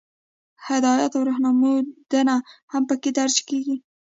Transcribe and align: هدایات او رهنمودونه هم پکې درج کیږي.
هدایات 0.67 1.11
او 1.17 1.23
رهنمودونه 1.29 2.35
هم 2.71 2.83
پکې 2.89 3.09
درج 3.17 3.35
کیږي. 3.49 3.75